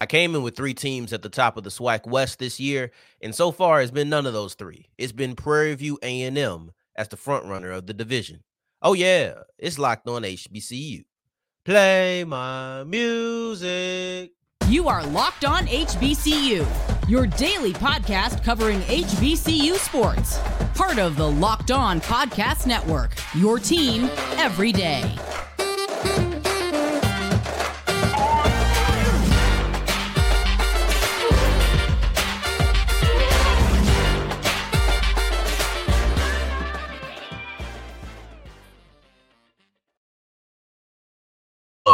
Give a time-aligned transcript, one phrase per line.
[0.00, 2.90] I came in with three teams at the top of the SWAC West this year,
[3.22, 4.90] and so far it's been none of those three.
[4.98, 8.42] It's been Prairie View A&M as the front runner of the division.
[8.82, 11.04] Oh yeah, it's locked on HBCU.
[11.64, 14.32] Play my music.
[14.68, 20.38] You are locked on HBCU, your daily podcast covering HBCU sports.
[20.74, 25.14] Part of the Locked On Podcast Network, your team every day.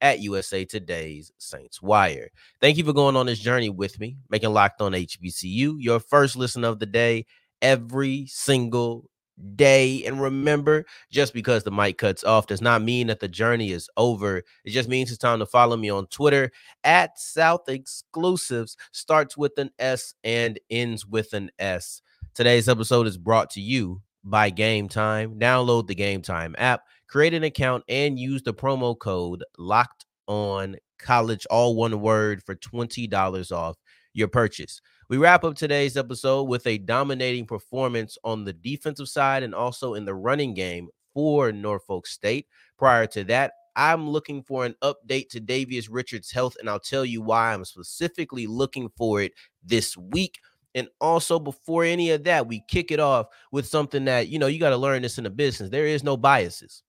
[0.00, 2.30] at USA Today's Saints Wire.
[2.60, 6.36] Thank you for going on this journey with me, making Locked On HBCU your first
[6.36, 7.26] listen of the day
[7.62, 9.10] every single
[9.54, 10.04] day.
[10.04, 13.88] And remember, just because the mic cuts off does not mean that the journey is
[13.96, 14.38] over.
[14.64, 16.50] It just means it's time to follow me on Twitter
[16.84, 22.02] at South Exclusives, starts with an S and ends with an S.
[22.34, 25.38] Today's episode is brought to you by Game Time.
[25.38, 30.76] Download the Game Time app create an account and use the promo code locked on
[30.98, 33.76] college all one word for $20 off
[34.12, 39.42] your purchase we wrap up today's episode with a dominating performance on the defensive side
[39.42, 42.46] and also in the running game for norfolk state
[42.78, 47.04] prior to that i'm looking for an update to davius richards health and i'll tell
[47.04, 49.32] you why i'm specifically looking for it
[49.64, 50.38] this week
[50.74, 54.46] and also, before any of that, we kick it off with something that you know
[54.46, 55.70] you got to learn this in the business.
[55.70, 56.82] There is no biases.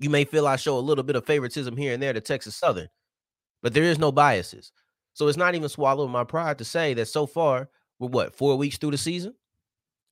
[0.00, 2.56] You may feel I show a little bit of favoritism here and there to Texas
[2.56, 2.88] Southern,
[3.62, 4.72] but there is no biases.
[5.12, 7.68] So it's not even swallowing my pride to say that so far,
[7.98, 9.34] we're what, four weeks through the season?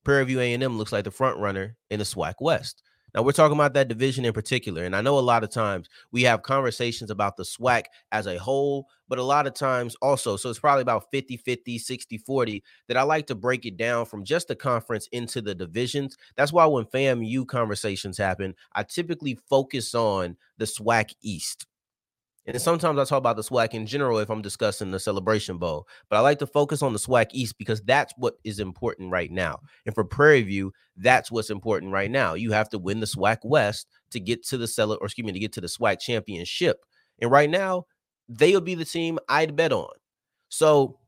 [0.05, 2.83] Prairie View A&M looks like the front runner in the SWAC West.
[3.13, 5.89] Now we're talking about that division in particular, and I know a lot of times
[6.11, 10.37] we have conversations about the SWAC as a whole, but a lot of times also,
[10.37, 14.05] so it's probably about 50 50, 60 40 that I like to break it down
[14.05, 16.17] from just the conference into the divisions.
[16.35, 21.65] That's why when FAMU conversations happen, I typically focus on the SWAC East
[22.49, 25.87] and sometimes I talk about the SWAC in general if I'm discussing the Celebration Bowl,
[26.09, 29.31] but I like to focus on the SWAC East because that's what is important right
[29.31, 29.59] now.
[29.85, 32.33] And for Prairie View, that's what's important right now.
[32.33, 35.31] You have to win the SWAC West to get to the Cele- or excuse me,
[35.31, 36.83] to get to the SWAC championship.
[37.21, 37.85] And right now,
[38.27, 39.93] they'll be the team I'd bet on.
[40.49, 40.99] So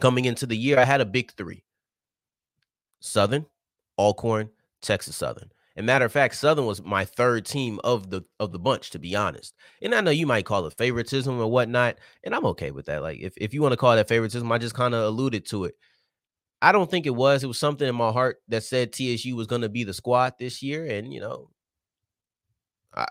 [0.00, 1.64] coming into the year, I had a big three:
[3.00, 3.46] Southern,
[3.96, 4.50] Alcorn,
[4.80, 5.51] Texas Southern.
[5.76, 8.98] And matter of fact, Southern was my third team of the of the bunch, to
[8.98, 9.54] be honest.
[9.80, 13.02] And I know you might call it favoritism or whatnot, and I'm okay with that.
[13.02, 15.64] Like if, if you want to call that favoritism, I just kind of alluded to
[15.64, 15.74] it.
[16.60, 17.42] I don't think it was.
[17.42, 20.34] It was something in my heart that said TSU was going to be the squad
[20.38, 21.50] this year, and you know,
[22.94, 23.06] I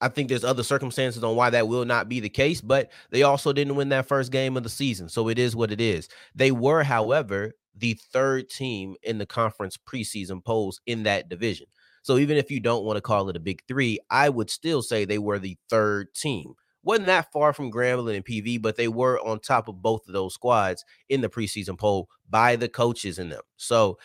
[0.00, 2.60] I think there's other circumstances on why that will not be the case.
[2.60, 5.70] But they also didn't win that first game of the season, so it is what
[5.70, 6.08] it is.
[6.34, 11.66] They were, however, the third team in the conference preseason polls in that division.
[12.02, 14.82] So even if you don't want to call it a big three, I would still
[14.82, 16.54] say they were the third team.
[16.84, 20.12] Wasn't that far from Grambling and PV, but they were on top of both of
[20.12, 23.42] those squads in the preseason poll by the coaches in them.
[23.56, 23.98] So,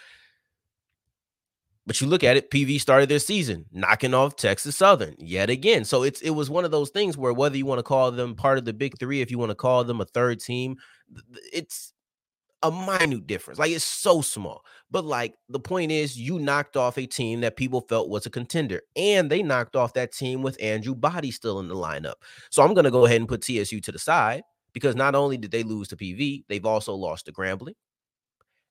[1.87, 5.85] but you look at it, PV started their season knocking off Texas Southern yet again.
[5.85, 8.35] So it's it was one of those things where whether you want to call them
[8.35, 10.75] part of the big three, if you want to call them a third team,
[11.53, 11.93] it's
[12.63, 13.59] a minute difference.
[13.59, 14.63] Like it's so small.
[14.89, 18.29] But like the point is, you knocked off a team that people felt was a
[18.29, 22.15] contender, and they knocked off that team with Andrew Body still in the lineup.
[22.49, 25.51] So I'm gonna go ahead and put TSU to the side because not only did
[25.51, 27.73] they lose to PV, they've also lost to Grambling.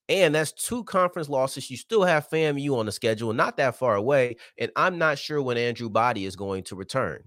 [0.09, 1.69] And that's two conference losses.
[1.71, 4.37] You still have FAMU on the schedule, not that far away.
[4.57, 7.25] And I'm not sure when Andrew Body is going to return.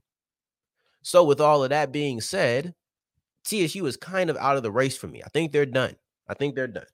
[1.01, 2.73] So, with all of that being said,
[3.45, 5.21] TSU is kind of out of the race for me.
[5.23, 5.95] I think they're done.
[6.29, 6.85] I think they're done.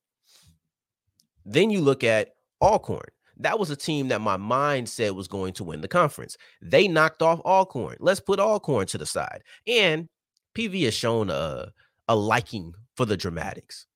[1.45, 2.29] Then you look at
[2.61, 3.09] Alcorn.
[3.37, 6.37] That was a team that my mind said was going to win the conference.
[6.61, 7.97] They knocked off Alcorn.
[7.99, 9.43] Let's put Alcorn to the side.
[9.67, 10.07] And
[10.55, 11.71] PV has shown a,
[12.07, 13.87] a liking for the dramatics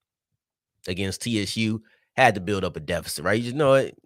[0.87, 1.81] against TSU.
[2.17, 3.37] Had to build up a deficit, right?
[3.37, 3.97] You just know it.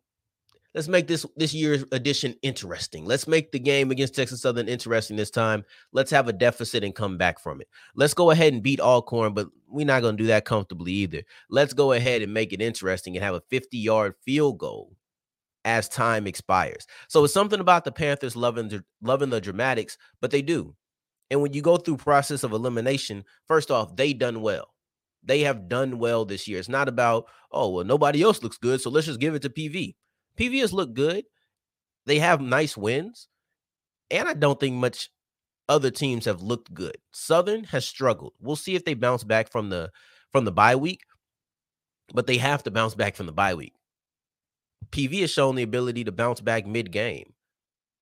[0.74, 3.06] Let's make this this year's edition interesting.
[3.06, 5.64] Let's make the game against Texas Southern interesting this time.
[5.92, 7.68] Let's have a deficit and come back from it.
[7.96, 11.24] Let's go ahead and beat Alcorn, but we're not going to do that comfortably either.
[11.50, 14.96] Let's go ahead and make it interesting and have a 50 yard field goal
[15.66, 16.86] as time expires.
[17.08, 20.76] So it's something about the Panthers loving loving the dramatics, but they do.
[21.32, 24.74] And when you go through process of elimination, first off, they done well.
[25.24, 26.60] They have done well this year.
[26.60, 29.50] It's not about, oh, well, nobody else looks good, so let's just give it to
[29.50, 29.96] PV.
[30.38, 31.26] PV has looked good.
[32.06, 33.28] They have nice wins.
[34.12, 35.10] And I don't think much
[35.70, 36.98] other teams have looked good.
[37.12, 38.34] Southern has struggled.
[38.40, 39.92] We'll see if they bounce back from the
[40.32, 41.02] from the bye week,
[42.14, 43.74] but they have to bounce back from the bye week.
[44.90, 47.34] PV has shown the ability to bounce back mid-game.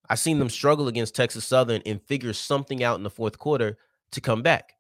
[0.10, 3.78] I've seen them struggle against Texas Southern and figure something out in the fourth quarter
[4.12, 4.74] to come back.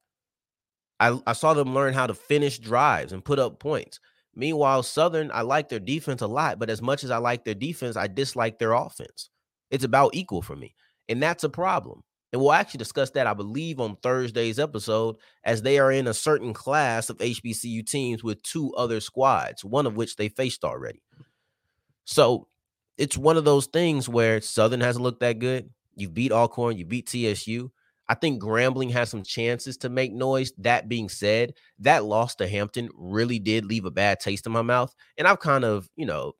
[1.00, 4.00] I, I saw them learn how to finish drives and put up points.
[4.36, 7.54] Meanwhile, Southern, I like their defense a lot, but as much as I like their
[7.54, 9.30] defense, I dislike their offense.
[9.70, 10.76] It's about equal for me.
[11.10, 12.04] And that's a problem.
[12.32, 16.14] And we'll actually discuss that, I believe, on Thursday's episode, as they are in a
[16.14, 21.02] certain class of HBCU teams with two other squads, one of which they faced already.
[22.06, 22.48] So
[22.98, 25.70] it's one of those things where Southern hasn't looked that good.
[25.96, 27.72] You beat Alcorn, you beat TSU.
[28.12, 30.52] I think Grambling has some chances to make noise.
[30.58, 34.64] That being said, that loss to Hampton really did leave a bad taste in my
[34.64, 34.94] mouth.
[35.18, 36.34] And I've kind of, you know,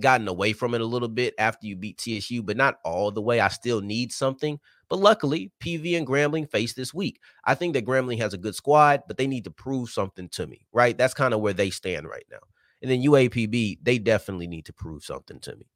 [0.00, 3.20] gotten away from it a little bit after you beat TSU, but not all the
[3.20, 3.40] way.
[3.40, 4.60] I still need something.
[4.88, 7.18] But luckily, PV and Grambling face this week.
[7.44, 10.46] I think that Grambling has a good squad, but they need to prove something to
[10.46, 10.96] me, right?
[10.96, 12.38] That's kind of where they stand right now.
[12.80, 15.66] And then UAPB, they definitely need to prove something to me.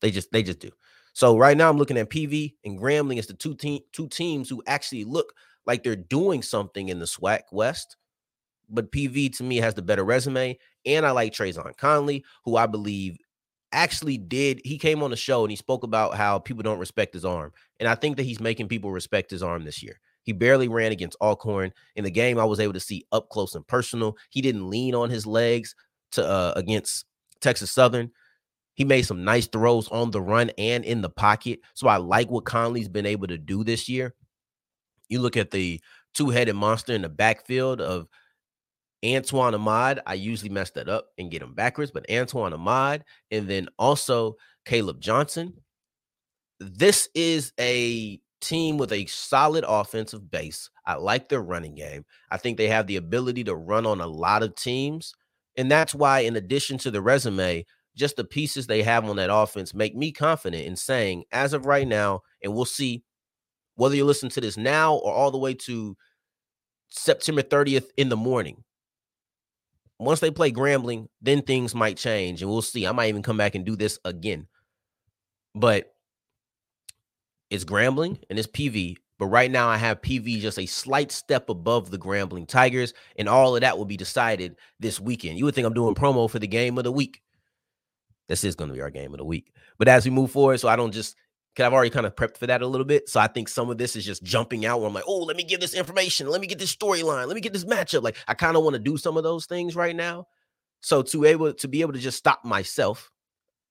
[0.00, 0.70] They just they just do.
[1.12, 4.48] So right now I'm looking at PV and Grambling as the two team two teams
[4.48, 5.32] who actually look
[5.66, 7.96] like they're doing something in the SWAC West.
[8.68, 12.66] But PV to me has the better resume, and I like Trazon Connley, who I
[12.66, 13.18] believe
[13.72, 14.60] actually did.
[14.64, 17.52] He came on the show and he spoke about how people don't respect his arm,
[17.80, 20.00] and I think that he's making people respect his arm this year.
[20.22, 22.38] He barely ran against Alcorn in the game.
[22.38, 24.16] I was able to see up close and personal.
[24.30, 25.74] He didn't lean on his legs
[26.12, 27.04] to uh, against
[27.40, 28.10] Texas Southern.
[28.74, 31.60] He made some nice throws on the run and in the pocket.
[31.74, 34.14] So I like what Connley's been able to do this year.
[35.08, 35.80] You look at the
[36.14, 38.08] two-headed monster in the backfield of
[39.04, 40.00] Antoine Ahmad.
[40.06, 44.36] I usually mess that up and get him backwards, but Antoine Ahmad, and then also
[44.64, 45.54] Caleb Johnson.
[46.60, 50.70] This is a team with a solid offensive base.
[50.86, 52.04] I like their running game.
[52.30, 55.14] I think they have the ability to run on a lot of teams.
[55.56, 59.32] And that's why, in addition to the resume, just the pieces they have on that
[59.32, 63.02] offense make me confident in saying, as of right now, and we'll see
[63.76, 65.96] whether you listen to this now or all the way to
[66.88, 68.64] September 30th in the morning.
[69.98, 72.86] Once they play Grambling, then things might change, and we'll see.
[72.86, 74.48] I might even come back and do this again.
[75.54, 75.94] But
[77.50, 78.96] it's Grambling and it's PV.
[79.18, 83.28] But right now, I have PV just a slight step above the Grambling Tigers, and
[83.28, 85.38] all of that will be decided this weekend.
[85.38, 87.22] You would think I'm doing promo for the game of the week.
[88.28, 89.52] This is going to be our game of the week.
[89.78, 91.16] But as we move forward, so I don't just
[91.54, 93.08] because I've already kind of prepped for that a little bit.
[93.08, 95.36] So I think some of this is just jumping out where I'm like, oh, let
[95.36, 96.28] me give this information.
[96.28, 97.26] Let me get this storyline.
[97.26, 98.02] Let me get this matchup.
[98.02, 100.26] Like I kind of want to do some of those things right now.
[100.80, 103.10] So to able to be able to just stop myself,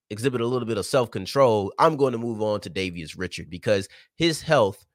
[0.10, 3.88] exhibit a little bit of self-control, I'm going to move on to Davius Richard because
[4.16, 4.86] his health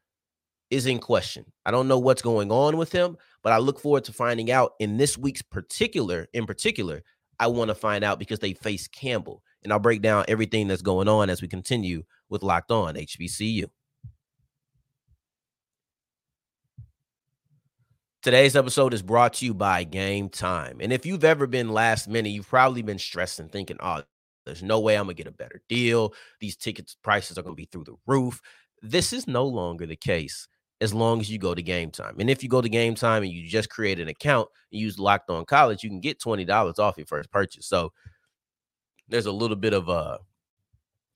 [0.71, 1.45] is in question.
[1.65, 4.73] I don't know what's going on with him, but I look forward to finding out
[4.79, 7.03] in this week's particular, in particular,
[7.39, 9.43] I want to find out because they face Campbell.
[9.67, 13.65] And I'll break down everything that's going on as we continue with Locked On HBCU.
[18.23, 20.77] Today's episode is brought to you by Game Time.
[20.79, 24.05] And if you've ever been last minute, you've probably been stressed and thinking, oh,
[24.45, 26.15] there's no way I'm going to get a better deal.
[26.39, 28.41] These tickets prices are going to be through the roof.
[28.83, 30.47] This is no longer the case
[30.81, 32.15] as long as you go to game time.
[32.21, 34.97] And if you go to game time and you just create an account and use
[34.97, 37.67] locked on college, you can get $20 off your first purchase.
[37.67, 37.93] So
[39.09, 40.19] there's a little bit of a uh,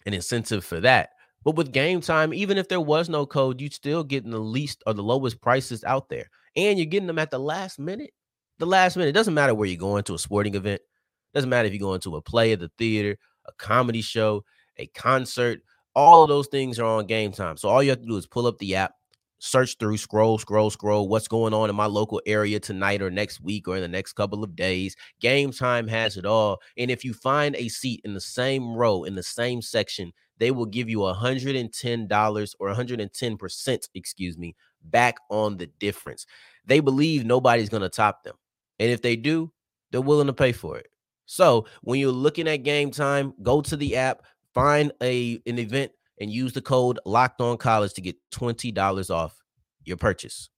[0.07, 1.11] an incentive for that.
[1.45, 4.83] But with game time, even if there was no code, you'd still getting the least
[4.87, 6.31] or the lowest prices out there.
[6.57, 8.13] And you're getting them at the last minute.
[8.59, 9.11] The last minute.
[9.11, 10.83] It doesn't matter where you're going to a sporting event.
[10.83, 13.17] It doesn't matter if you're going to a play at the theater,
[13.47, 14.45] a comedy show,
[14.77, 15.61] a concert.
[15.95, 17.57] All of those things are on game time.
[17.57, 18.95] So all you have to do is pull up the app,
[19.41, 21.09] search through, scroll, scroll, scroll.
[21.09, 24.13] What's going on in my local area tonight or next week or in the next
[24.13, 24.95] couple of days?
[25.21, 26.61] Game time has it all.
[26.79, 30.51] And if you find a seat in the same row, in the same section, they
[30.51, 34.55] will give you $110 or 110%, excuse me,
[34.85, 36.27] back on the difference.
[36.67, 38.37] They believe nobody's going to top them.
[38.79, 39.53] And if they do,
[39.91, 40.89] they're willing to pay for it.
[41.27, 45.93] So when you're looking at game time, go to the app, find a an event
[46.21, 49.43] and use the code locked on college to get $20 off
[49.85, 50.51] your purchase.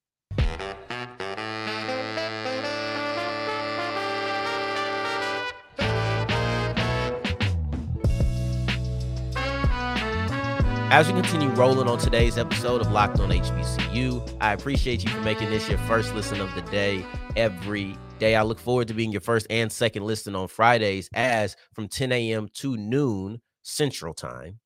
[10.94, 15.22] As we continue rolling on today's episode of Locked on HBCU, I appreciate you for
[15.22, 17.02] making this your first listen of the day
[17.34, 18.36] every day.
[18.36, 22.12] I look forward to being your first and second listen on Fridays as from 10
[22.12, 22.46] a.m.
[22.56, 24.60] to noon Central Time.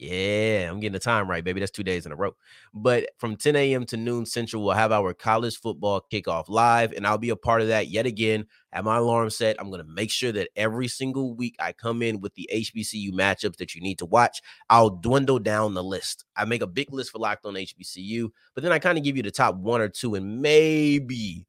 [0.00, 1.58] Yeah, I'm getting the time right, baby.
[1.58, 2.36] That's two days in a row.
[2.72, 3.84] But from 10 a.m.
[3.86, 7.62] to noon Central, we'll have our college football kickoff live, and I'll be a part
[7.62, 8.46] of that yet again.
[8.72, 12.00] At my alarm set, I'm going to make sure that every single week I come
[12.02, 14.40] in with the HBCU matchups that you need to watch.
[14.70, 16.24] I'll dwindle down the list.
[16.36, 19.16] I make a big list for Locked on HBCU, but then I kind of give
[19.16, 21.44] you the top one or two, and maybe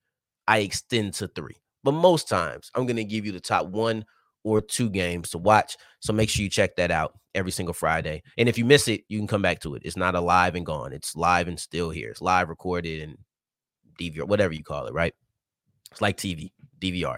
[0.48, 1.58] I extend to three.
[1.84, 4.06] But most times, I'm going to give you the top one
[4.44, 5.78] or two games to watch.
[6.00, 8.24] So make sure you check that out every single Friday.
[8.38, 9.82] And if you miss it, you can come back to it.
[9.86, 10.94] It's not alive and gone.
[10.94, 12.10] It's live and still here.
[12.10, 13.18] It's live recorded and
[14.00, 15.14] DVR, whatever you call it, right?
[15.92, 17.18] It's like TV, DVR.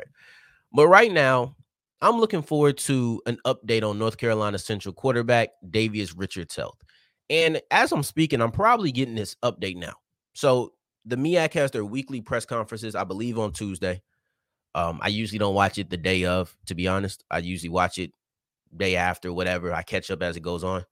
[0.73, 1.55] But right now,
[2.01, 6.77] I'm looking forward to an update on North Carolina Central quarterback Davius Richards' health.
[7.29, 9.93] And as I'm speaking, I'm probably getting this update now.
[10.33, 10.73] So
[11.05, 14.01] the MEAC has their weekly press conferences, I believe, on Tuesday.
[14.73, 17.23] Um, I usually don't watch it the day of, to be honest.
[17.29, 18.11] I usually watch it
[18.75, 19.73] day after, whatever.
[19.73, 20.85] I catch up as it goes on.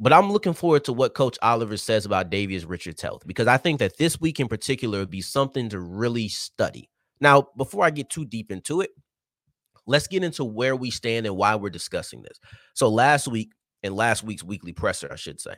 [0.00, 3.56] But I'm looking forward to what Coach Oliver says about Davius Richards' health because I
[3.56, 6.88] think that this week in particular would be something to really study.
[7.20, 8.90] Now, before I get too deep into it,
[9.86, 12.38] let's get into where we stand and why we're discussing this.
[12.74, 13.50] So last week,
[13.82, 15.54] in last week's weekly presser, I should say,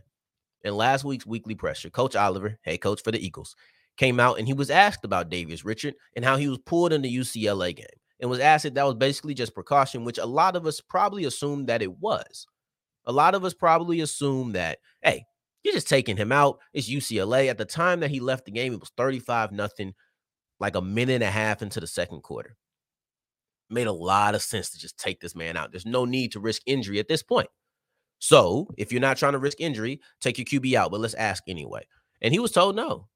[0.62, 3.54] in last week's weekly presser, Coach Oliver, hey coach for the Eagles,
[4.00, 7.02] came out and he was asked about Davius Richard and how he was pulled in
[7.02, 7.86] the UCLA game
[8.18, 11.26] and was asked if that was basically just precaution, which a lot of us probably
[11.26, 12.46] assumed that it was.
[13.04, 15.26] A lot of us probably assumed that, hey,
[15.62, 16.60] you're just taking him out.
[16.72, 17.50] It's UCLA.
[17.50, 19.92] At the time that he left the game, it was 35 nothing,
[20.60, 22.56] like a minute and a half into the second quarter.
[23.68, 25.72] Made a lot of sense to just take this man out.
[25.72, 27.50] There's no need to risk injury at this point.
[28.18, 30.90] So if you're not trying to risk injury, take your QB out.
[30.90, 31.86] But let's ask anyway.
[32.22, 33.09] And he was told no.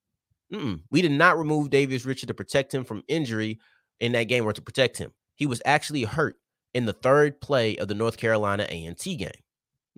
[0.53, 0.81] Mm-mm.
[0.91, 3.59] We did not remove Davius Richard to protect him from injury
[4.01, 5.13] in that game or to protect him.
[5.35, 6.37] He was actually hurt
[6.75, 9.31] in the third play of the North Carolina A&T game.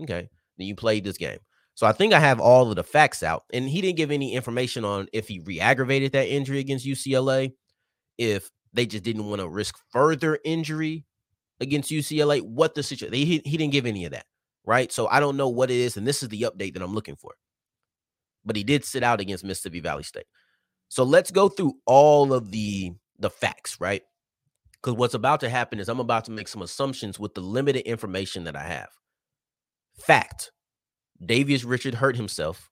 [0.02, 1.38] Okay, then you played this game.
[1.74, 3.44] So I think I have all of the facts out.
[3.52, 7.52] And he didn't give any information on if he re-aggravated that injury against UCLA,
[8.16, 11.04] if they just didn't want to risk further injury
[11.60, 13.14] against UCLA, what the situation.
[13.14, 14.24] He, he didn't give any of that,
[14.64, 14.90] right?
[14.90, 17.16] So I don't know what it is, and this is the update that I'm looking
[17.16, 17.34] for.
[18.46, 20.26] But he did sit out against Mississippi Valley State.
[20.88, 24.02] So let's go through all of the the facts, right?
[24.72, 27.82] Because what's about to happen is I'm about to make some assumptions with the limited
[27.88, 28.88] information that I have.
[29.98, 30.52] Fact:
[31.22, 32.70] Davius Richard hurt himself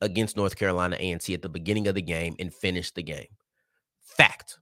[0.00, 3.28] against North Carolina A&T at the beginning of the game and finished the game.
[4.00, 4.58] Fact: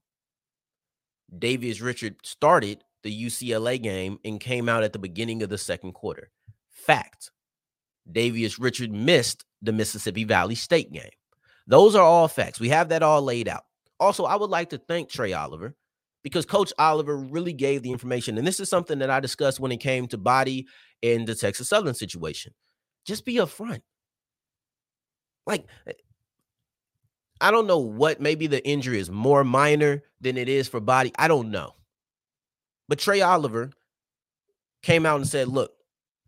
[1.38, 5.92] Davius Richard started the UCLA game and came out at the beginning of the second
[5.92, 6.30] quarter.
[6.70, 7.30] Fact:
[8.10, 11.10] Davius Richard missed the Mississippi Valley State game.
[11.66, 12.60] Those are all facts.
[12.60, 13.64] We have that all laid out.
[14.00, 15.76] Also, I would like to thank Trey Oliver
[16.22, 18.38] because Coach Oliver really gave the information.
[18.38, 20.66] And this is something that I discussed when it came to body
[21.02, 22.52] in the Texas Southern situation.
[23.04, 23.82] Just be upfront.
[25.46, 25.92] Like, eh,
[27.40, 31.12] I don't know what, maybe the injury is more minor than it is for body.
[31.18, 31.72] I don't know.
[32.88, 33.70] But Trey Oliver
[34.82, 35.72] came out and said, look,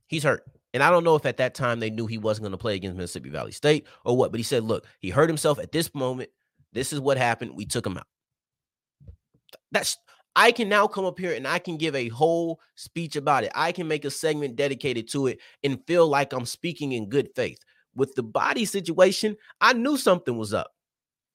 [0.06, 0.44] he's hurt.
[0.74, 2.74] And I don't know if at that time they knew he wasn't going to play
[2.74, 5.94] against Mississippi Valley State or what, but he said, look, he hurt himself at this
[5.94, 6.30] moment.
[6.72, 7.52] This is what happened.
[7.54, 8.06] We took him out.
[9.70, 9.96] That's
[10.36, 13.52] I can now come up here and I can give a whole speech about it.
[13.54, 17.28] I can make a segment dedicated to it and feel like I'm speaking in good
[17.36, 17.58] faith.
[17.94, 20.72] With the body situation, I knew something was up.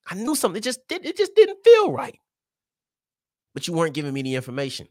[0.06, 0.58] I knew something.
[0.58, 2.18] It just did, it just didn't feel right.
[3.54, 4.86] But you weren't giving me the information.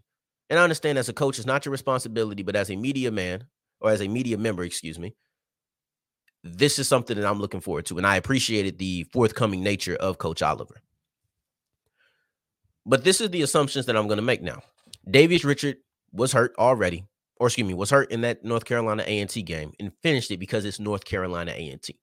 [0.49, 3.45] And I understand as a coach, it's not your responsibility, but as a media man,
[3.81, 5.15] or as a media member, excuse me,
[6.43, 7.97] this is something that I'm looking forward to.
[7.97, 10.81] And I appreciated the forthcoming nature of Coach Oliver.
[12.85, 14.61] But this is the assumptions that I'm going to make now.
[15.07, 15.77] Davius Richard
[16.11, 17.05] was hurt already,
[17.37, 20.65] or excuse me, was hurt in that North Carolina A&T game and finished it because
[20.65, 21.99] it's North Carolina A&T.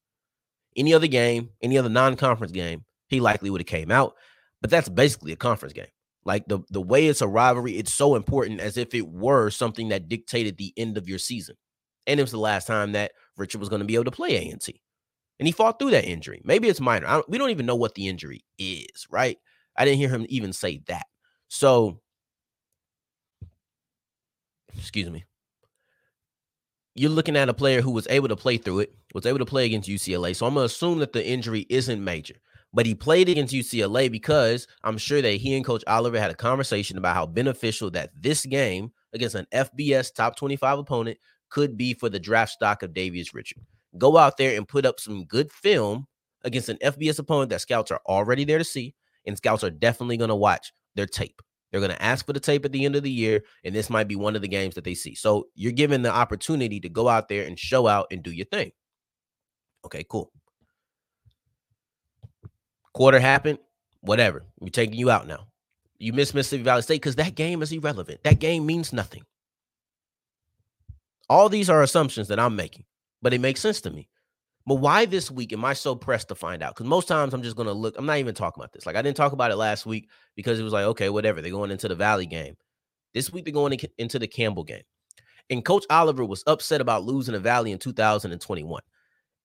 [0.76, 4.14] Any other game, any other non-conference game, he likely would have came out.
[4.61, 5.87] But that's basically a conference game.
[6.25, 9.90] Like the the way it's a rivalry, it's so important as if it were something
[9.90, 11.56] that dictated the end of your season.
[12.07, 14.37] And it was the last time that Richard was going to be able to play
[14.37, 14.81] A&T.
[15.39, 16.41] And he fought through that injury.
[16.45, 17.07] Maybe it's minor.
[17.07, 19.39] Don't, we don't even know what the injury is, right?
[19.77, 21.07] I didn't hear him even say that.
[21.49, 22.01] So,
[24.79, 25.25] excuse me.
[26.95, 29.45] you're looking at a player who was able to play through it, was able to
[29.45, 30.35] play against UCLA.
[30.35, 32.37] So I'm going to assume that the injury isn't major.
[32.73, 36.35] But he played against UCLA because I'm sure that he and Coach Oliver had a
[36.35, 41.19] conversation about how beneficial that this game against an FBS top 25 opponent
[41.50, 43.62] could be for the draft stock of Davius Richard.
[43.99, 46.07] Go out there and put up some good film
[46.45, 48.95] against an FBS opponent that scouts are already there to see,
[49.26, 51.41] and scouts are definitely going to watch their tape.
[51.71, 53.91] They're going to ask for the tape at the end of the year, and this
[53.91, 55.15] might be one of the games that they see.
[55.15, 58.47] So you're given the opportunity to go out there and show out and do your
[58.47, 58.73] thing.
[59.85, 60.33] Okay, cool.
[62.93, 63.59] Quarter happened,
[64.00, 64.45] whatever.
[64.59, 65.49] We're taking you out now.
[65.99, 68.23] You miss Mississippi Valley State because that game is irrelevant.
[68.25, 69.25] That game means nothing.
[71.28, 72.85] All these are assumptions that I'm making,
[73.23, 74.09] but it makes sense to me.
[74.66, 76.75] But why this week am I so pressed to find out?
[76.75, 78.85] Because most times I'm just going to look, I'm not even talking about this.
[78.85, 81.40] Like I didn't talk about it last week because it was like, okay, whatever.
[81.40, 82.56] They're going into the Valley game.
[83.14, 84.83] This week they're going into the Campbell game.
[85.50, 88.83] And Coach Oliver was upset about losing the Valley in 2021.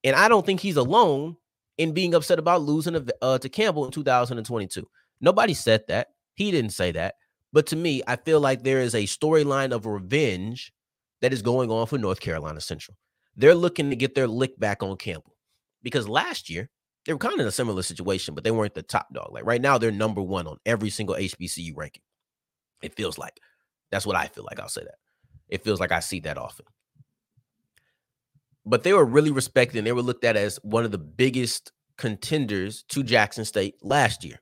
[0.03, 1.37] And I don't think he's alone
[1.77, 4.87] in being upset about losing uh, to Campbell in 2022.
[5.21, 6.07] Nobody said that.
[6.33, 7.15] He didn't say that.
[7.53, 10.73] But to me, I feel like there is a storyline of revenge
[11.21, 12.97] that is going on for North Carolina Central
[13.35, 15.35] they're looking to get their lick back on Campbell
[15.83, 16.69] because last year
[17.05, 19.29] they were kind of in a similar situation, but they weren't the top dog.
[19.31, 22.03] Like right now, they're number one on every single HBCU ranking.
[22.83, 23.39] It feels like
[23.91, 24.59] that's what I feel like.
[24.59, 24.95] I'll say that.
[25.49, 26.65] It feels like I see that often.
[28.65, 31.71] But they were really respected and they were looked at as one of the biggest
[31.97, 34.39] contenders to Jackson State last year.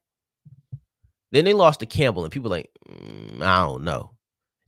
[1.32, 4.12] Then they lost to Campbell, and people like, mm, I don't know.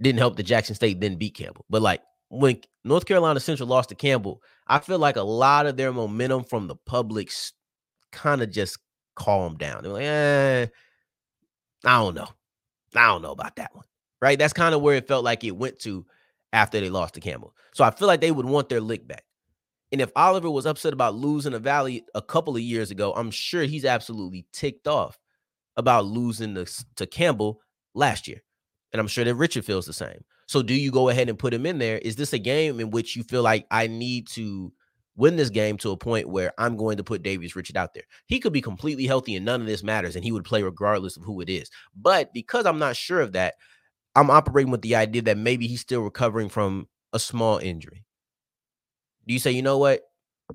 [0.01, 3.89] Didn't help that Jackson State didn't beat Campbell, but like when North Carolina Central lost
[3.89, 7.31] to Campbell, I feel like a lot of their momentum from the public
[8.11, 8.77] kind of just
[9.15, 9.83] calmed down.
[9.83, 10.67] They're like, eh,
[11.85, 12.27] I don't know.
[12.95, 13.85] I don't know about that one.
[14.21, 14.37] Right.
[14.37, 16.05] That's kind of where it felt like it went to
[16.53, 17.55] after they lost to Campbell.
[17.73, 19.23] So I feel like they would want their lick back.
[19.91, 23.31] And if Oliver was upset about losing a Valley a couple of years ago, I'm
[23.31, 25.19] sure he's absolutely ticked off
[25.75, 26.65] about losing to,
[26.95, 27.61] to Campbell
[27.93, 28.41] last year.
[28.93, 30.23] And I'm sure that Richard feels the same.
[30.47, 31.97] So do you go ahead and put him in there?
[31.99, 34.73] Is this a game in which you feel like I need to
[35.15, 38.03] win this game to a point where I'm going to put Davius Richard out there?
[38.25, 41.15] He could be completely healthy and none of this matters and he would play regardless
[41.15, 41.69] of who it is.
[41.95, 43.55] But because I'm not sure of that,
[44.15, 48.03] I'm operating with the idea that maybe he's still recovering from a small injury.
[49.25, 50.01] Do you say, you know what?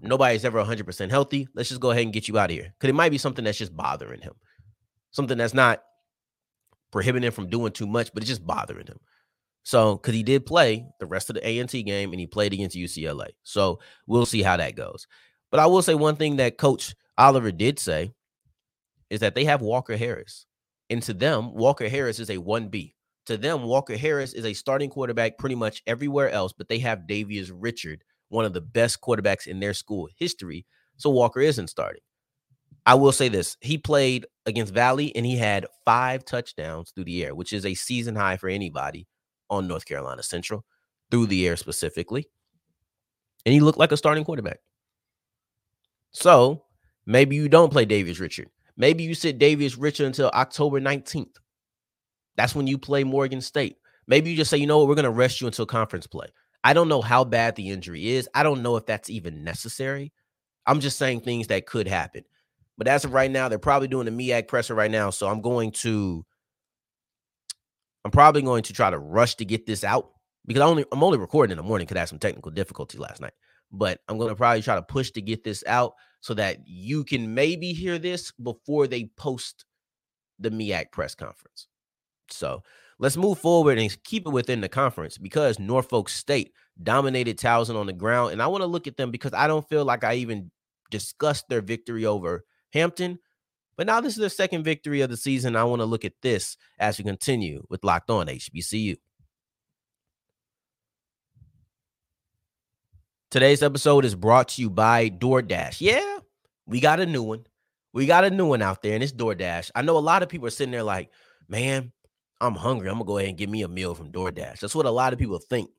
[0.03, 1.49] Nobody's ever 100% healthy.
[1.55, 2.75] Let's just go ahead and get you out of here.
[2.79, 4.35] Because it might be something that's just bothering him.
[5.11, 5.83] Something that's not
[6.97, 8.99] prohibiting him from doing too much, but it's just bothering him.
[9.65, 12.75] So, because he did play the rest of the A&T game and he played against
[12.75, 13.33] UCLA.
[13.43, 15.07] So, we'll see how that goes.
[15.51, 18.13] But I will say one thing that Coach Oliver did say
[19.11, 20.47] is that they have Walker Harris.
[20.89, 22.95] And to them, Walker Harris is a 1B.
[23.27, 27.01] To them, Walker Harris is a starting quarterback pretty much everywhere else, but they have
[27.01, 30.65] Davius Richard, one of the best quarterbacks in their school history.
[30.97, 32.01] So, Walker isn't starting.
[32.87, 37.25] I will say this he played against Valley and he had five touchdowns through the
[37.25, 39.07] air, which is a season high for anybody
[39.51, 40.65] on North Carolina Central
[41.11, 42.29] through the air specifically.
[43.45, 44.61] And he looked like a starting quarterback.
[46.13, 46.65] So
[47.07, 48.49] maybe you don't play Davius Richard.
[48.77, 51.37] Maybe you sit Davius Richard until October 19th.
[52.37, 53.77] That's when you play Morgan State.
[54.07, 56.29] Maybe you just say, you know what, we're going to rest you until conference play.
[56.63, 58.29] I don't know how bad the injury is.
[58.35, 60.13] I don't know if that's even necessary.
[60.67, 62.25] I'm just saying things that could happen.
[62.79, 65.11] But as of right now, they're probably doing the MEAC presser right now.
[65.11, 66.25] So I'm going to
[68.05, 70.11] I'm probably going to try to rush to get this out
[70.47, 72.99] because I only I'm only recording in the morning because I had some technical difficulty
[72.99, 73.33] last night.
[73.73, 77.03] But I'm going to probably try to push to get this out so that you
[77.03, 79.65] can maybe hear this before they post
[80.39, 81.67] the MEAC press conference.
[82.31, 82.63] So
[83.01, 87.87] let's move forward and keep it within the conference because Norfolk State dominated Towson on
[87.87, 88.33] the ground.
[88.33, 90.51] And I want to look at them because I don't feel like I even
[90.91, 92.45] discussed their victory over
[92.77, 93.19] Hampton
[93.77, 95.55] but now this is their second victory of the season.
[95.55, 98.97] I want to look at this as we continue with Locked On HBCU.
[103.31, 105.81] Today's episode is brought to you by DoorDash.
[105.81, 106.19] Yeah,
[106.67, 107.45] we got a new one.
[107.93, 109.73] We got a new one out there, and it's DoorDash.
[109.75, 111.11] I know a lot of people are sitting there like,
[111.49, 111.93] man,
[112.41, 112.89] I'm hungry.
[112.89, 114.61] I'm gonna go ahead and get me a meal from DoorDash.
[114.61, 115.71] That's what a lot of people think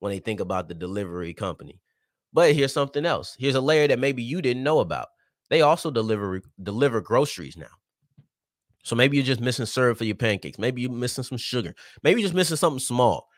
[0.00, 1.80] when they think about the delivery company.
[2.32, 3.36] But here's something else.
[3.38, 5.08] Here's a layer that maybe you didn't know about
[5.50, 7.66] they also deliver deliver groceries now.
[8.82, 10.58] So maybe you're just missing syrup for your pancakes.
[10.58, 11.74] Maybe you're missing some sugar.
[12.02, 13.28] Maybe you're just missing something small.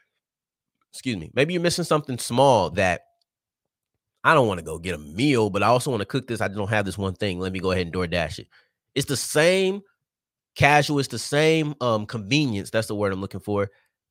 [0.93, 1.31] Excuse me.
[1.35, 3.03] Maybe you're missing something small that
[4.25, 6.41] I don't want to go get a meal, but I also want to cook this.
[6.41, 7.39] I don't have this one thing.
[7.39, 8.49] Let me go ahead and DoorDash it.
[8.97, 9.83] It's the same
[10.57, 12.71] casual, it's the same um convenience.
[12.71, 13.71] That's the word I'm looking for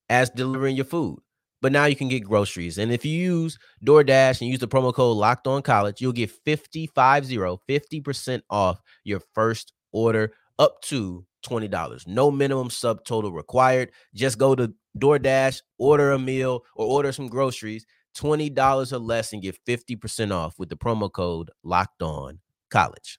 [0.10, 1.20] as delivering your food.
[1.66, 2.78] But now you can get groceries.
[2.78, 6.30] And if you use DoorDash and use the promo code locked on college, you'll get
[6.30, 12.06] 50, 50% off your first order up to $20.
[12.06, 13.90] No minimum subtotal required.
[14.14, 19.42] Just go to DoorDash, order a meal or order some groceries, $20 or less, and
[19.42, 23.18] get 50% off with the promo code locked on college.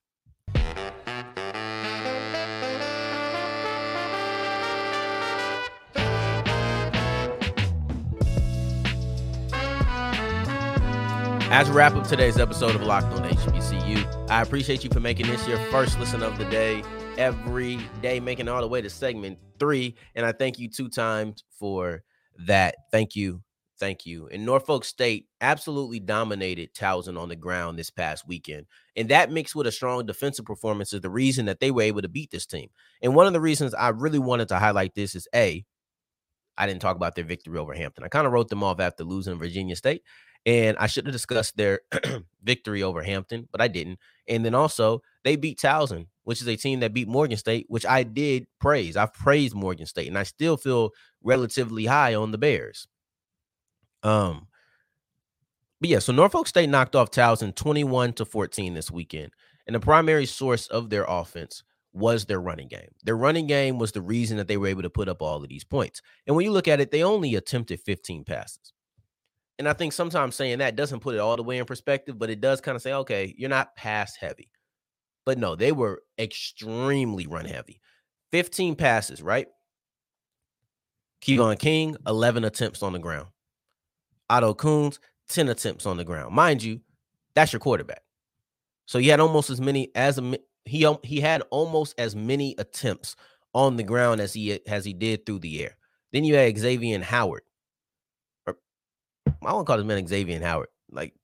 [11.48, 15.28] As we wrap up today's episode of Locked on HBCU, I appreciate you for making
[15.28, 16.82] this your first listen of the day
[17.18, 19.94] every day, making all the way to segment three.
[20.16, 22.02] And I thank you two times for
[22.46, 22.74] that.
[22.90, 23.42] Thank you.
[23.78, 24.26] Thank you.
[24.26, 28.66] And Norfolk State absolutely dominated Towson on the ground this past weekend.
[28.96, 32.02] And that mixed with a strong defensive performance is the reason that they were able
[32.02, 32.70] to beat this team.
[33.02, 35.64] And one of the reasons I really wanted to highlight this is A,
[36.58, 38.02] I didn't talk about their victory over Hampton.
[38.02, 40.02] I kind of wrote them off after losing Virginia State.
[40.46, 41.80] And I should have discussed their
[42.42, 43.98] victory over Hampton, but I didn't.
[44.28, 47.84] And then also, they beat Towson, which is a team that beat Morgan State, which
[47.84, 48.96] I did praise.
[48.96, 52.86] I've praised Morgan State, and I still feel relatively high on the Bears.
[54.04, 54.46] Um,
[55.80, 59.32] but yeah, so Norfolk State knocked off Towson 21 to 14 this weekend.
[59.66, 62.88] And the primary source of their offense was their running game.
[63.04, 65.48] Their running game was the reason that they were able to put up all of
[65.48, 66.02] these points.
[66.26, 68.72] And when you look at it, they only attempted 15 passes.
[69.58, 72.30] And I think sometimes saying that doesn't put it all the way in perspective, but
[72.30, 74.50] it does kind of say, okay, you're not pass heavy.
[75.24, 77.80] But no, they were extremely run heavy.
[78.32, 79.48] 15 passes, right?
[81.22, 83.28] Kevon King, 11 attempts on the ground.
[84.28, 86.34] Otto Kuhns, 10 attempts on the ground.
[86.34, 86.80] Mind you,
[87.34, 88.02] that's your quarterback.
[88.86, 93.16] So he had almost as many as a he he had almost as many attempts
[93.52, 95.76] on the ground as he as he did through the air.
[96.12, 97.42] Then you had Xavier Howard,
[99.46, 100.68] I won't call this man Xavier Howard.
[100.90, 101.14] Like,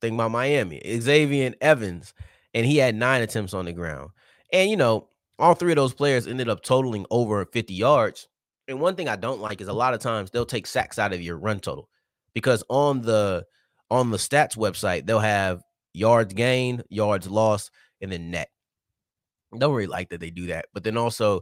[0.00, 0.80] think about Miami.
[1.00, 2.14] Xavier Evans,
[2.54, 4.10] and he had nine attempts on the ground.
[4.52, 8.28] And, you know, all three of those players ended up totaling over 50 yards.
[8.66, 11.12] And one thing I don't like is a lot of times they'll take sacks out
[11.12, 11.88] of your run total
[12.34, 13.44] because on the
[13.90, 18.48] on the stats website they'll have yards gained, yards lost, and then net.
[19.58, 21.40] don't really like that they do that, but then also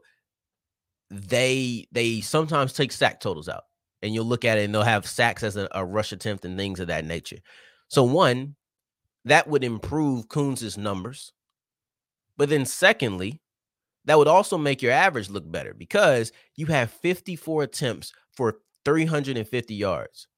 [1.11, 3.65] they they sometimes take sack totals out
[4.03, 6.57] and you'll look at it and they'll have sacks as a, a rush attempt and
[6.57, 7.39] things of that nature.
[7.89, 8.55] So one,
[9.25, 11.33] that would improve Kuhns's numbers.
[12.37, 13.41] But then secondly,
[14.05, 19.75] that would also make your average look better because you have 54 attempts for 350
[19.75, 20.29] yards.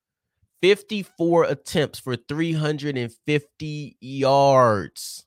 [0.62, 5.26] 54 attempts for 350 yards.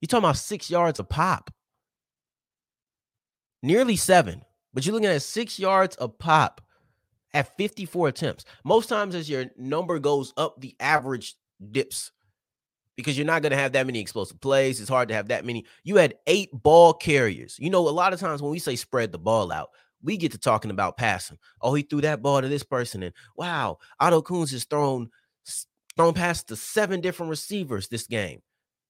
[0.00, 1.50] You're talking about six yards a pop.
[3.62, 6.60] Nearly seven, but you're looking at six yards a pop
[7.36, 8.44] at 54 attempts.
[8.64, 11.34] Most times, as your number goes up, the average
[11.70, 12.10] dips
[12.96, 14.80] because you're not going to have that many explosive plays.
[14.80, 15.66] It's hard to have that many.
[15.84, 17.56] You had eight ball carriers.
[17.60, 19.68] You know, a lot of times when we say spread the ball out,
[20.02, 21.36] we get to talking about passing.
[21.60, 25.10] Oh, he threw that ball to this person, and wow, Otto Kuhns has thrown
[25.94, 28.40] thrown past to seven different receivers this game.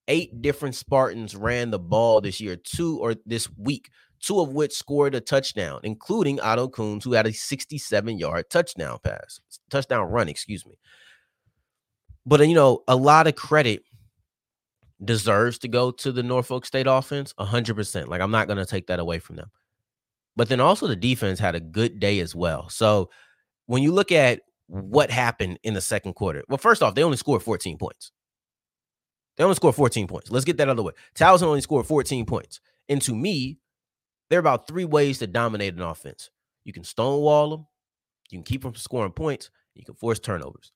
[0.06, 4.72] Eight different Spartans ran the ball this year, two or this week two of which
[4.72, 10.28] scored a touchdown, including Otto Kuhns, who had a 67 yard touchdown pass, touchdown run,
[10.28, 10.78] excuse me.
[12.24, 13.82] But, uh, you know, a lot of credit
[15.04, 18.08] deserves to go to the Norfolk State offense 100%.
[18.08, 19.50] Like, I'm not going to take that away from them.
[20.36, 22.68] But then also the defense had a good day as well.
[22.68, 23.10] So
[23.66, 27.16] when you look at what happened in the second quarter, well, first off, they only
[27.16, 28.12] scored 14 points.
[29.36, 30.30] They only scored 14 points.
[30.30, 30.92] Let's get that out of the way.
[31.14, 32.60] Towson only scored 14 points.
[32.88, 33.58] And to me,
[34.28, 36.30] there are about three ways to dominate an offense.
[36.64, 37.66] You can stonewall them,
[38.30, 40.72] you can keep them from scoring points, you can force turnovers.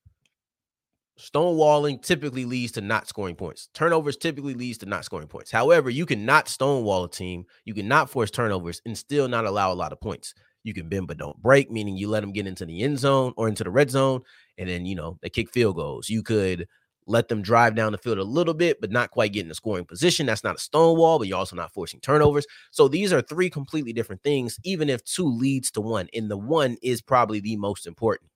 [1.19, 3.69] Stonewalling typically leads to not scoring points.
[3.73, 5.51] Turnovers typically leads to not scoring points.
[5.51, 9.75] However, you cannot stonewall a team, you cannot force turnovers and still not allow a
[9.75, 10.33] lot of points.
[10.63, 13.33] You can bend but don't break, meaning you let them get into the end zone
[13.35, 14.21] or into the red zone,
[14.57, 16.09] and then you know they kick field goals.
[16.09, 16.67] You could
[17.11, 19.55] let them drive down the field a little bit, but not quite get in a
[19.55, 20.25] scoring position.
[20.25, 22.47] That's not a stonewall, but you're also not forcing turnovers.
[22.71, 26.07] So these are three completely different things, even if two leads to one.
[26.13, 28.31] And the one is probably the most important.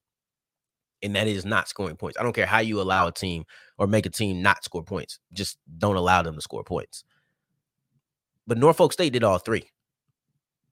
[1.02, 2.18] And that is not scoring points.
[2.20, 3.46] I don't care how you allow a team
[3.78, 7.04] or make a team not score points, just don't allow them to score points.
[8.48, 9.66] But Norfolk State did all three.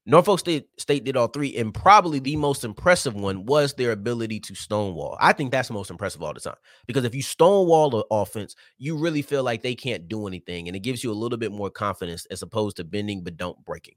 [0.05, 4.39] Norfolk State State did all three, and probably the most impressive one was their ability
[4.41, 5.17] to stonewall.
[5.21, 6.55] I think that's the most impressive all the time
[6.87, 10.75] because if you stonewall the offense, you really feel like they can't do anything, and
[10.75, 13.95] it gives you a little bit more confidence as opposed to bending but don't breaking.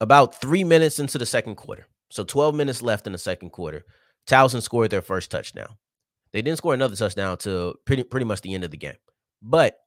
[0.00, 3.84] About three minutes into the second quarter, So 12 minutes left in the second quarter.
[4.26, 5.76] Towson scored their first touchdown.
[6.32, 8.96] They didn't score another touchdown until pretty pretty much the end of the game.
[9.42, 9.78] But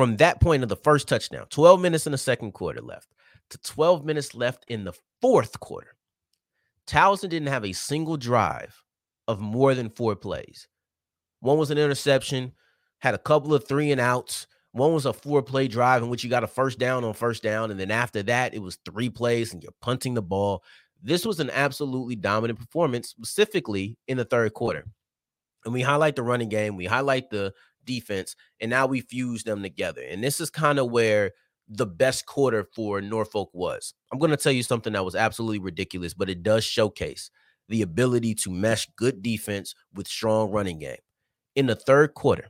[0.00, 3.12] from that point of the first touchdown, 12 minutes in the second quarter left
[3.50, 5.94] to 12 minutes left in the fourth quarter,
[6.86, 8.82] Towson didn't have a single drive
[9.28, 10.68] of more than four plays.
[11.40, 12.52] One was an interception,
[13.00, 14.46] had a couple of three and outs.
[14.72, 17.42] One was a four play drive in which you got a first down on first
[17.42, 17.70] down.
[17.70, 20.64] And then after that, it was three plays and you're punting the ball.
[21.02, 24.86] This was an absolutely dominant performance, specifically in the third quarter.
[25.66, 27.52] And we highlight the running game, we highlight the
[27.90, 30.02] defense, and now we fuse them together.
[30.02, 31.32] And this is kind of where
[31.68, 33.94] the best quarter for Norfolk was.
[34.12, 37.30] I'm going to tell you something that was absolutely ridiculous, but it does showcase
[37.68, 40.98] the ability to mesh good defense with strong running game.
[41.56, 42.48] In the third quarter,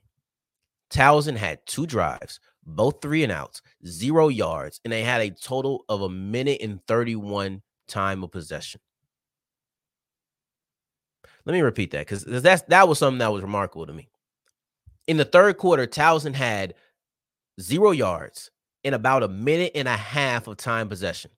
[0.91, 5.85] Towson had two drives, both three and outs, zero yards, and they had a total
[5.89, 8.81] of a minute and 31 time of possession.
[11.47, 14.09] Let me repeat that because that's that was something that was remarkable to me.
[15.11, 16.75] In the third quarter, Towson had
[17.61, 18.53] zero yards
[18.85, 21.33] in about a minute and a half of time possession.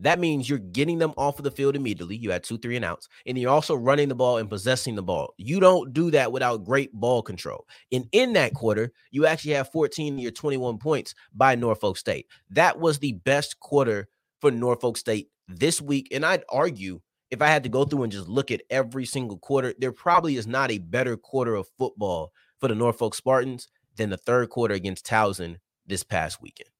[0.00, 2.16] That means you're getting them off of the field immediately.
[2.16, 5.04] You had two, three and outs, and you're also running the ball and possessing the
[5.04, 5.34] ball.
[5.36, 7.68] You don't do that without great ball control.
[7.92, 12.26] And in that quarter, you actually have 14 of your 21 points by Norfolk State.
[12.50, 14.08] That was the best quarter
[14.40, 16.08] for Norfolk State this week.
[16.10, 19.38] And I'd argue if I had to go through and just look at every single
[19.38, 24.10] quarter, there probably is not a better quarter of football for the Norfolk Spartans than
[24.10, 26.70] the third quarter against Towson this past weekend.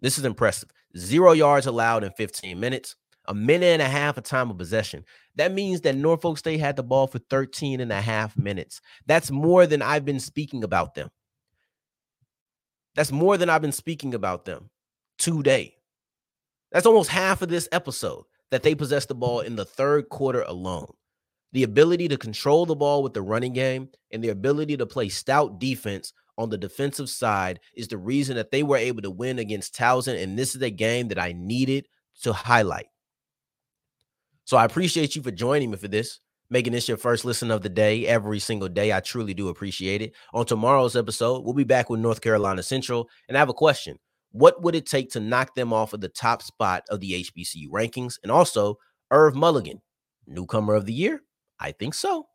[0.00, 0.70] This is impressive.
[0.96, 2.94] Zero yards allowed in 15 minutes,
[3.26, 5.04] a minute and a half of time of possession.
[5.36, 8.80] That means that Norfolk State had the ball for 13 and a half minutes.
[9.06, 11.10] That's more than I've been speaking about them.
[12.94, 14.70] That's more than I've been speaking about them
[15.18, 15.74] today.
[16.70, 20.42] That's almost half of this episode that they possessed the ball in the third quarter
[20.42, 20.92] alone.
[21.54, 25.08] The ability to control the ball with the running game and the ability to play
[25.08, 29.38] stout defense on the defensive side is the reason that they were able to win
[29.38, 30.20] against Towson.
[30.20, 31.86] And this is a game that I needed
[32.22, 32.86] to highlight.
[34.46, 36.18] So I appreciate you for joining me for this,
[36.50, 38.92] making this your first listen of the day every single day.
[38.92, 40.12] I truly do appreciate it.
[40.32, 43.08] On tomorrow's episode, we'll be back with North Carolina Central.
[43.28, 43.96] And I have a question
[44.32, 47.68] What would it take to knock them off of the top spot of the HBCU
[47.68, 48.18] rankings?
[48.24, 48.76] And also,
[49.12, 49.80] Irv Mulligan,
[50.26, 51.22] newcomer of the year?
[51.64, 52.26] I think so.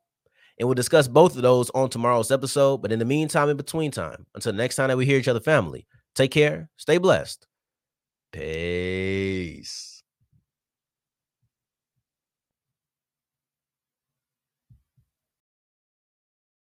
[0.57, 2.81] And we'll discuss both of those on tomorrow's episode.
[2.81, 5.39] But in the meantime, in between time, until next time that we hear each other,
[5.39, 7.45] family, take care, stay blessed.
[8.31, 9.88] Peace.